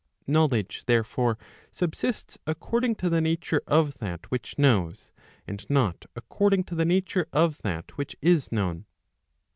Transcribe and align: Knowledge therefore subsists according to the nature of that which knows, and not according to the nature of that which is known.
Knowledge 0.25 0.85
therefore 0.87 1.37
subsists 1.71 2.35
according 2.47 2.95
to 2.95 3.07
the 3.07 3.21
nature 3.21 3.61
of 3.67 3.99
that 3.99 4.31
which 4.31 4.57
knows, 4.57 5.11
and 5.45 5.63
not 5.69 6.05
according 6.15 6.63
to 6.63 6.73
the 6.73 6.85
nature 6.85 7.27
of 7.31 7.59
that 7.61 7.97
which 7.99 8.15
is 8.19 8.51
known. 8.51 8.85